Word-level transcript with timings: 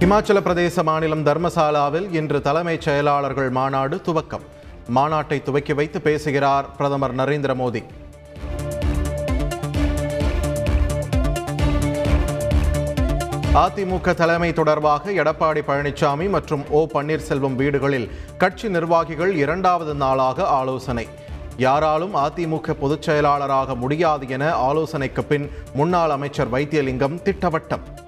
இமாச்சல 0.00 0.40
பிரதேச 0.40 0.82
மாநிலம் 0.82 1.26
தர்மசாலாவில் 1.26 2.14
இன்று 2.14 2.40
தலைமைச் 2.40 2.80
செயலாளர்கள் 2.80 3.50
மாநாடு 3.50 4.00
துவக்கம். 4.06 4.44
மாநாட்டை 4.94 5.42
துவக்கி 5.42 5.72
வைத்து 5.72 6.00
பேசுகிறார் 6.00 6.76
பிரதமர் 6.76 7.14
நரேந்திர 7.14 7.54
மோடி. 7.54 7.82
அதிமுக 13.54 14.14
தலைமை 14.14 14.52
தொடர்பாக 14.52 15.10
எடப்பாடி 15.10 15.62
பழனிசாமி 15.68 16.28
மற்றும் 16.28 16.64
ஓ 16.68 16.86
பன்னீர்செல்வம் 16.94 17.54
வீடுகளில் 17.54 18.10
கட்சி 18.38 18.68
நிர்வாகிகள் 18.68 19.34
இரண்டாவது 19.34 19.94
நாளாக 19.94 20.46
ஆலோசனை. 20.46 21.08
யாராலும் 21.56 22.14
அதிமுக 22.16 22.70
பொதுச் 22.70 23.02
செயலாளராக 23.02 23.74
முடியாது 23.74 24.28
என 24.28 24.52
ஆலோசனைக்கு 24.52 25.24
பின் 25.24 25.50
முன்னாள் 25.74 26.10
அமைச்சர் 26.10 26.50
வைத்தியலிங்கம் 26.50 27.22
திட்டவட்டம். 27.22 28.03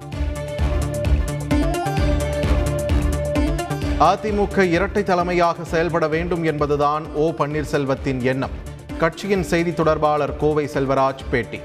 அதிமுக 4.00 4.58
இரட்டை 4.58 5.02
தலைமையாக 5.02 5.64
செயல்பட 5.64 6.08
வேண்டும் 6.08 6.44
என்பதுதான் 6.44 7.04
ஓ 7.14 7.28
பன்னீர்செல்வத்தின் 7.28 8.20
எண்ணம். 8.22 8.50
கட்சியின் 8.98 9.42
செய்தி 9.42 9.74
தொடர்பாளர் 9.74 10.36
கோவை 10.36 10.68
செல்வராஜ் 10.74 11.22
பேட்டி. 11.30 11.60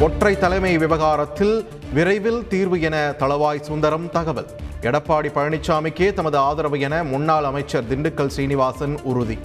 ஒற்றை 0.00 0.38
தலைமை 0.38 0.78
விவகாரத்தில் 0.78 1.68
விரைவில் 1.92 2.48
தீர்வு 2.48 2.80
என 2.80 3.14
தளவாய் 3.18 3.62
சுந்தரம் 3.62 4.10
தகவல். 4.10 4.50
எடப்பாடி 4.82 5.30
பழனிசாமிக்கே 5.36 6.12
தமது 6.12 6.38
ஆதரவு 6.38 6.80
என 6.80 7.04
முன்னாள் 7.04 7.44
அமைச்சர் 7.44 7.84
திண்டுக்கல் 7.84 8.34
சீனிவாசன் 8.36 9.00
உறுதி. 9.02 9.38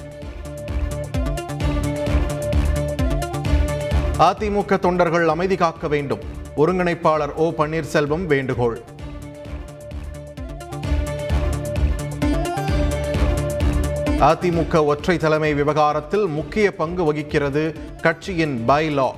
அதிமுக 4.20 4.80
தொண்டர்கள் 4.80 5.28
அமைதி 5.28 5.56
காக்க 5.56 5.88
வேண்டும். 5.88 6.40
ஒருங்கிணைப்பாளர் 6.56 7.34
ஓ 7.34 7.50
பன்னீர்செல்வம் 7.50 8.26
வேண்டுகோள். 8.26 8.82
அதிமுக 14.20 14.86
ஒற்றை 14.86 15.18
தலைமை 15.18 15.54
விவகாரத்தில் 15.54 16.28
முக்கிய 16.28 16.76
பங்கு 16.76 17.04
வகிக்கிறது 17.04 17.76
கட்சியின் 18.02 18.64
பைலா. 18.68 19.12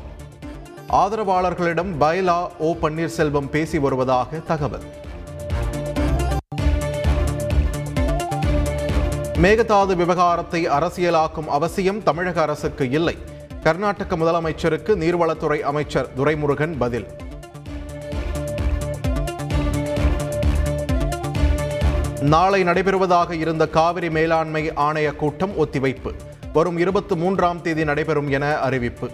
ஆதரவாளர்களிடம் 0.90 1.92
பைலா 2.00 2.48
ஓ 2.58 2.74
பன்னீர்செல்வம் 2.82 3.48
பேசி 3.48 3.80
வருவதாக 3.80 4.38
தகவல். 4.38 4.82
மேகதாது 9.42 9.96
விவகாரத்தை 9.96 10.68
அரசியலாக்கும் 10.68 11.48
அவசியம் 11.48 12.04
தமிழக 12.04 12.42
அரசுக்கு 12.42 12.90
இல்லை. 12.90 13.18
கர்நாடக 13.64 14.16
முதலமைச்சருக்கு 14.16 14.96
நீர்வளத்துறை 14.96 15.60
அமைச்சர் 15.60 16.10
துரைமுருகன் 16.18 16.76
பதில். 16.80 17.08
நாளை 22.24 22.64
நடைபெறுவதாக 22.64 23.32
இருந்த 23.32 23.68
காவிரி 23.68 24.10
மேலாண்மை 24.10 24.72
ஆணைய 24.72 25.16
கூட்டம் 25.16 25.52
ஒத்திவைப்பு. 25.66 26.14
வரும் 26.54 26.78
இருபத்தி 26.78 27.16
மூன்றாம் 27.16 27.62
தேதி 27.62 27.84
நடைபெறும் 27.84 28.30
என 28.30 28.56
அறிவிப்பு. 28.56 29.10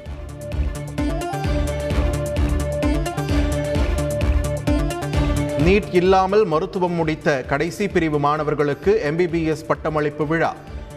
நீட் 5.60 5.88
இல்லாமல் 5.92 6.46
மருத்துவம் 6.46 6.92
முடித்த 6.92 7.44
கடைசி 7.48 7.88
பிரிவு 7.88 8.20
மாணவர்களுக்கு 8.20 9.02
எம்பிபிஎஸ் 9.06 9.66
பட்டமளிப்பு 9.68 10.28
விழா. 10.28 10.56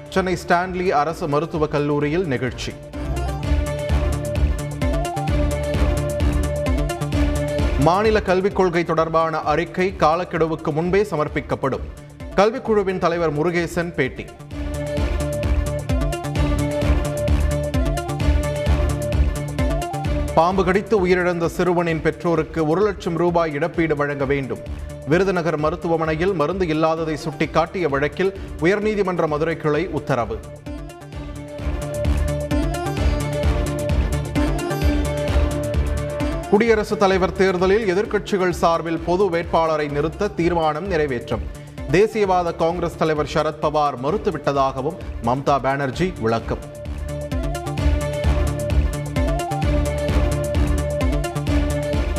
சென்னை 0.08 0.36
ஸ்டான்லி 0.46 0.88
அரசு 0.88 1.28
மருத்துவக் 1.28 1.70
கல்லூரியில் 1.70 2.26
நிகழ்ச்சி. 2.26 2.72
மாநில 7.80 8.22
கல்விக் 8.22 8.56
கொள்கை 8.56 8.84
தொடர்பான 8.84 9.40
அறிக்கை 9.40 9.94
காலக்கெடுவுக்கு 9.98 10.72
முன்பே 10.72 11.06
சமர்ப்பிக்கப்படும். 11.10 12.01
கல்விக்குழுவின் 12.36 12.98
தலைவர் 12.98 13.32
முருகேசன் 13.38 13.94
பேட்டி. 13.94 14.24
பாம்பு 20.34 20.64
கடித்து 20.64 21.06
உயிரிழந்த 21.06 21.46
சிறுவனின் 21.46 22.02
பெற்றோருக்கு 22.02 22.66
ஒரு 22.66 22.82
லட்சம் 22.82 23.16
ரூபாய் 23.16 23.52
இழப்பீடு 23.52 23.96
வழங்க 23.96 24.24
வேண்டும். 24.24 24.58
விருதுநகர் 25.08 25.56
மருத்துவமனையில் 25.56 26.32
மருந்து 26.32 26.66
இல்லாததை 26.66 27.16
சுட்டிக்காட்டிய 27.24 27.88
வழக்கில் 27.88 28.40
உயர்நீதிமன்ற 28.62 29.26
மதுரை 29.26 29.56
கிளை 29.56 29.86
உத்தரவு. 29.86 30.38
குடியரசுத் 36.50 36.98
தலைவர் 36.98 37.32
தேர்தலில் 37.32 37.94
எதிர்க்கட்சிகள் 37.94 38.50
சார்பில் 38.50 38.98
பொது 38.98 39.30
வேட்பாளரை 39.30 39.88
நிறுத்த 39.88 40.28
தீர்மானம் 40.28 40.90
நிறைவேற்றம். 40.90 41.44
தேசியவாத 41.90 42.56
காங்கிரஸ் 42.56 42.96
தலைவர் 42.96 43.30
சரத்பவார் 43.34 43.94
மறுத்துவிட்டதாகவும் 44.02 44.96
மம்தா 45.24 45.60
பானர்ஜி 45.60 46.12
விளக்கம். 46.20 46.58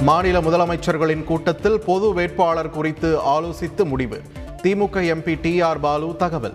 மாநில 0.01 0.39
முதலமைச்சர்களின் 0.39 1.23
கூட்டத்தில் 1.23 1.79
பொது 1.79 2.13
வேட்பாளர் 2.13 2.69
குறித்து 2.69 3.17
ஆலோசித்து 3.17 3.85
முடிவு. 3.85 4.21
DMK 4.63 5.01
MP 5.13 5.41
T 5.41 5.61
R 5.61 5.79
Baalu 5.79 6.15
தகவல். 6.17 6.53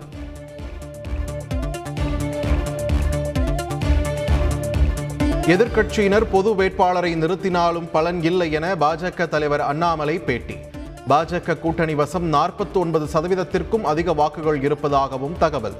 எதிர்க்கட்சியினர் 5.47 6.25
பொது 6.31 6.55
வேட்பாளரை 6.55 7.15
நிறுத்தினாலும் 7.15 7.89
பலன் 7.91 8.23
இல்லை 8.23 8.51
என 8.51 8.75
பாஜக 8.75 9.27
தலைவர் 9.27 9.61
அண்ணாமலை 9.61 10.19
பேட்டி. 10.19 10.55
பாஜக 11.09 11.59
கூட்டணி 11.59 11.95
வசம் 11.95 12.33
நாற்பத்தி 12.33 12.73
ஒன்பது 12.73 13.05
சதவீதத்திற்கும் 13.13 13.85
அதிக 13.91 14.13
வாக்குகள் 14.13 14.63
இருப்பதாகவும் 14.63 15.35
தகவல். 15.39 15.77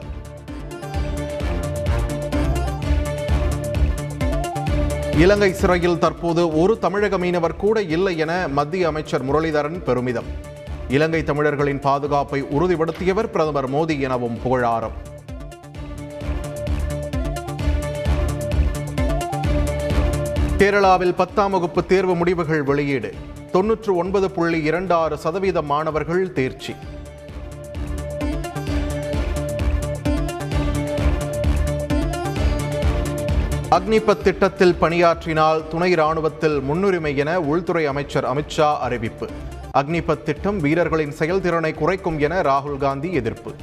இலங்கை 5.17 5.51
சிறையில் 5.53 5.97
தற்போது 5.97 6.59
ஒரு 6.61 6.79
தமிழக 6.79 7.17
மீனவர் 7.17 7.55
கூட 7.55 7.81
இல்லை 7.81 8.17
என 8.17 8.47
மத்திய 8.47 8.87
அமைச்சர் 8.87 9.25
முரளிதரன் 9.29 9.83
பெருமிதம். 9.83 10.29
இலங்கை 10.87 11.23
தமிழர்களின் 11.23 11.79
பாதுகாப்பை 11.79 12.43
உறுதிப்படுத்தியவர் 12.43 13.31
பிரதமர் 13.35 13.71
மோடி 13.71 13.99
எனவும் 13.99 14.37
புகழாரம். 14.43 14.97
கேரளாவில் 20.57 21.15
பத்தாம் 21.15 21.51
வகுப்பு 21.51 21.85
தேர்வு 21.85 22.15
முடிவுகள் 22.15 22.63
வெளியீடு. 22.63 23.13
தொன்னூற்று 23.51 23.95
ஒன்பது 23.95 24.31
புள்ளி 24.31 24.63
இரண்டு 24.63 24.93
ஆறு 24.93 25.17
சதவீத 25.17 25.61
மாணவர்கள் 25.61 26.33
தேர்ச்சி. 26.33 26.75
அக்னிபத் 33.71 34.21
திட்டத்தில் 34.21 34.75
பணியாற்றினால் 34.75 35.67
துணை 35.67 35.93
ராணுவத்தில் 35.93 36.61
முன்னுரிமை 36.61 37.17
என 37.17 37.39
உள்துறை 37.39 37.85
அமைச்சர் 37.85 38.25
அமித்ஷா 38.25 38.77
அறிவிப்பு. 38.77 39.29
அக்னிபத் 39.73 40.23
திட்டம் 40.23 40.59
வீரர்களின் 40.59 41.11
செயல்திறனை 41.11 41.73
குறைக்கும் 41.73 42.19
என 42.19 42.41
ராகுல் 42.41 42.77
காந்தி 42.77 43.13
எதிர்ப்பு. 43.13 43.53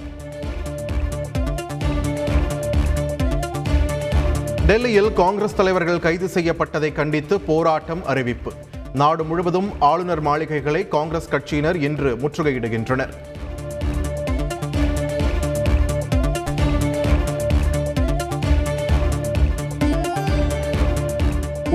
டெல்லியில் 4.67 5.13
காங்கிரஸ் 5.13 5.55
தலைவர்கள் 5.55 6.01
கைது 6.01 6.31
செய்யப்பட்டதை 6.35 6.93
கண்டித்து 6.93 7.41
போராட்டம் 7.41 8.07
அறிவிப்பு. 8.07 8.53
நாடு 9.01 9.25
முழுவதும் 9.29 9.69
ஆளுநர் 9.89 10.21
மாளிகைகளை 10.27 10.81
காங்கிரஸ் 10.95 11.29
கட்சியினர் 11.33 11.79
இன்று 11.87 12.11
முற்றுகையிடுகின்றனர். 12.23 13.13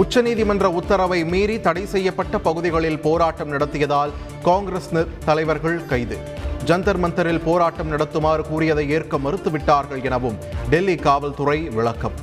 உச்சநீதிமன்ற 0.02 0.70
உத்தரவை 0.80 1.20
மீறி 1.34 1.58
தடை 1.68 1.86
செய்யப்பட்ட 1.86 2.38
பகுதிகளில் 2.48 3.00
போராட்டம் 3.00 3.52
நடத்தியதால் 3.52 4.16
காங்கிரஸ் 4.50 4.92
தலைவர்கள் 5.26 5.80
கைது. 5.94 6.20
ஜந்தர் 6.66 7.02
மந்தரில் 7.06 7.44
போராட்டம் 7.50 7.92
நடத்துமாறு 7.92 8.46
கூறியதை 8.52 8.88
ஏற்க 8.90 9.18
மறுத்துவிட்டார்கள் 9.18 10.04
எனவும் 10.10 10.40
டெல்லி 10.70 10.96
காவல்துறை 10.96 11.60
விளக்கம். 11.78 12.18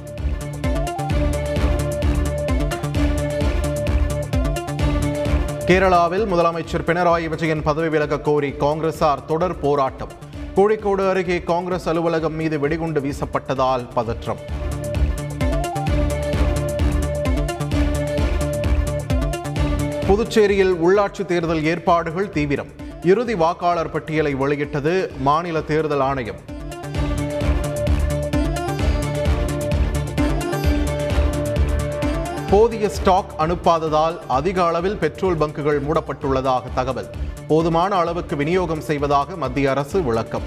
கேரளாவில் 5.69 6.25
முதலமைச்சர் 6.32 6.85
பினராயி 6.87 7.29
விஜயன் 7.29 7.62
பதவி 7.62 7.88
விலக 7.88 8.19
கோரி 8.19 8.50
காங்கிரசார் 8.50 9.25
தொடர் 9.25 9.61
போராட்டம். 9.61 10.12
கோழிக்கோடு 10.56 11.09
அருகே 11.09 11.43
காங்கிரஸ் 11.43 11.88
அலுவலகம் 11.88 12.35
மீது 12.35 12.61
வெடிகுண்டு 12.61 13.00
வீசப்பட்டதால் 13.00 13.85
பதற்றம். 13.94 14.41
புதுச்சேரியில் 20.06 20.75
உள்ளாட்சி 20.87 21.26
தேர்தல் 21.26 21.65
ஏற்பாடுகள் 21.65 22.31
தீவிரம். 22.31 22.73
இறுதி 23.03 23.35
வாக்காளர் 23.35 23.91
பட்டியலை 23.91 24.35
வெளியிட்டது 24.35 25.12
மாநில 25.20 25.61
தேர்தல் 25.61 26.00
ஆணையம். 26.00 26.56
போதிய 32.50 32.89
ஸ்டாக் 32.89 33.33
அனுப்பாததால் 33.39 34.19
அதிக 34.27 34.65
அளவில் 34.65 34.97
பெட்ரோல் 34.97 35.39
பங்குகள் 35.39 35.81
மூடப்பட்டுள்ளதாக 35.81 36.62
தகவல். 36.75 37.11
போதுமான 37.49 37.97
அளவுக்கு 37.97 38.37
விநியோகம் 38.37 38.81
செய்வதாக 38.81 39.37
மத்திய 39.37 39.71
அரசு 39.71 40.03
விளக்கம். 40.03 40.43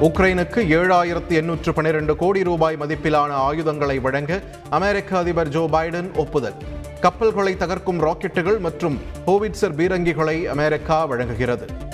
உக்ரைனுக்கு 0.00 0.62
ஏழாயிரத்து 0.78 1.28
எண்ணூற்று 1.28 1.72
பன்னிரண்டு 1.72 2.16
கோடி 2.16 2.42
ரூபாய் 2.42 2.76
மதிப்பிலான 2.76 3.28
ஆயுதங்களை 3.28 3.98
வழங்க 3.98 4.42
அமெரிக்க 4.70 5.18
அதிபர் 5.18 5.48
ஜோ 5.48 5.68
பைடன் 5.72 6.14
ஒப்புதல். 6.14 6.54
கப்பல்களை 7.00 7.54
தகர்க்கும் 7.54 8.02
ராக்கெட்டுகள் 8.08 8.58
மற்றும் 8.58 8.98
ஹோவிட்சர் 9.26 9.76
பீரங்கிகளை 9.76 10.44
அமெரிக்கா 10.44 11.04
வழங்குகிறது. 11.04 11.85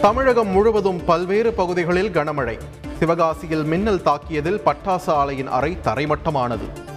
தமிழகம் 0.00 0.48
முழுவதும் 0.48 1.04
பல்வேறு 1.04 1.52
பகுதிகளில் 1.52 2.10
கனமழை. 2.10 2.58
சிவகாசியில் 3.00 3.64
மின்னல் 3.64 4.00
தாக்கியதில் 4.00 4.60
பட்டாசு 4.64 5.06
ஆலையின் 5.06 5.46
அறை 5.46 5.76
தரைமட்டமானது. 5.84 6.87